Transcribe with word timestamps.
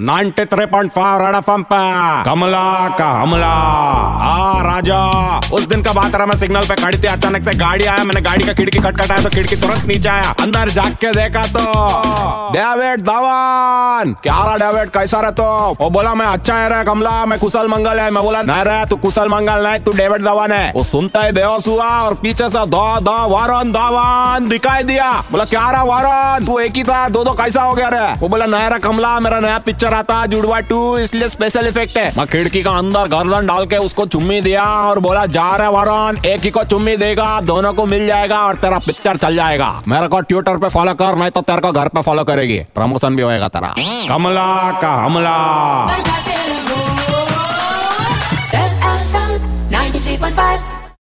93.5 0.00 1.18
red 1.20 1.34
FM 1.36 1.62
पे। 1.62 1.76
कमला 2.24 2.88
का 2.88 3.10
हमला। 3.10 3.52
आ 4.26 4.62
राजा। 4.74 5.38
उस 5.52 5.66
दिन 5.66 5.82
का 5.82 5.92
बात 5.92 6.14
रहा, 6.14 6.26
मैं 6.26 6.36
सिग्नल 6.36 6.66
पे 6.68 6.74
खड़ी 6.74 6.98
थी, 6.98 7.06
अचानक 7.06 7.44
से 7.44 7.54
गाड़ी 7.58 7.84
आया, 7.84 8.04
मैंने 8.04 8.20
गाड़ी 8.20 8.44
का 8.44 8.52
खिड़की 8.52 8.78
खटखटाया 8.78 9.22
तो 9.22 9.30
खिड़की 9.30 9.56
तुरंत 9.56 9.84
नीचे 9.86 10.08
आया। 10.08 10.30
अंदर 10.42 10.68
जाग 10.68 10.94
के 10.94 11.10
देखा 11.12 11.42
तो। 11.48 11.64
डेविड 12.52 13.02
धवन 13.02 14.14
क्या 14.22 14.38
रहा 14.44 14.56
डेविड, 14.56 14.90
कैसा 14.90 15.20
रहे 15.20 15.30
तो? 15.32 15.44
वो 15.80 15.90
बोला, 15.90 16.14
मैं 16.14 16.26
अच्छा 16.26 16.56
है 16.56 16.84
कमला, 16.84 17.14
मैं 17.26 17.38
कुशल 17.38 17.68
मंगल 17.68 18.00
है। 18.00 18.10
मैं 18.10 18.22
बोला, 18.24 18.42
नहीं 18.42 18.64
रहा, 18.64 18.84
तू 18.84 18.96
कुशल 18.96 19.28
मंगल 19.28 19.66
नहीं, 19.66 19.80
तू 19.80 19.92
डेविड 19.92 20.24
धवन 20.24 20.52
है। 20.52 20.72
वो 20.76 20.84
सुनता 20.84 21.22
ही 21.22 21.32
बेहोश 21.32 21.66
हुआ 21.66 21.88
और 22.00 22.14
पीछे 22.14 22.48
से, 22.48 22.66
दो 22.66 22.84
दो, 23.00 23.16
वारन 23.28 23.72
धवन 23.72 24.48
दिखाई 24.48 24.82
दिया। 24.82 25.12
बोला, 25.32 25.44
क्या 25.44 25.70
रहा 25.70 25.82
वारन? 25.84 26.44
तू 26.46 26.58
एक 26.58 26.76
ही 26.76 26.84
था, 26.84 27.08
दो 27.08 27.24
दो, 27.24 27.32
कैसा 27.34 27.62
हो 27.62 27.74
गया 27.74 27.88
रे? 27.88 28.12
वो 28.20 28.28
बोला 28.28 28.46
नया 28.48 28.78
कमला, 28.80 29.18
मेरा 29.20 29.40
नया 29.40 29.58
पिक्चर 29.60 29.94
आता 29.94 30.24
जुड़वा 30.26 30.60
टू, 30.64 30.82
इसलिए 30.98 31.28
स्पेशल 31.28 31.66
इफ़ेक्ट 31.66 31.96
है। 31.96 32.12
मैं 32.18 32.26
खिड़की 32.26 32.62
का 32.62 32.70
अंदर 32.74 33.08
गर्दन 33.08 33.46
डाल 33.46 33.66
के 33.66 33.76
उसको 33.84 34.06
चुम्मी 34.06 34.40
दिया 34.40 34.63
और 34.66 34.98
बोला, 34.98 35.26
जा 35.26 35.56
रहे 35.56 35.68
वरुण, 35.68 36.18
एक 36.26 36.40
ही 36.40 36.50
को 36.50 36.64
चुम्मी 36.64 36.96
देगा, 36.96 37.40
दोनों 37.40 37.72
को 37.72 37.86
मिल 37.86 38.06
जाएगा 38.06 38.38
और 38.40 38.54
तेरा 38.54 38.78
पिक्चर 38.78 39.16
चल 39.16 39.36
जाएगा। 39.36 39.82
मेरे 39.88 40.08
को 40.08 40.20
ट्विटर 40.20 40.56
पे 40.56 40.68
फॉलो 40.68 40.94
कर, 40.94 41.16
नहीं 41.16 41.30
तो 41.30 41.40
तेरे 41.40 41.60
को 41.60 41.72
घर 41.72 41.88
पे 41.88 42.02
फॉलो 42.02 42.24
करेगी। 42.24 42.58
प्रमोशन 42.58 43.16
भी 43.16 43.22
होएगा 43.22 43.48
तेरा। 43.48 43.74
कमला 44.08 44.80
का 44.80 44.94
हमला। 44.94 45.86
93.5 49.70 50.83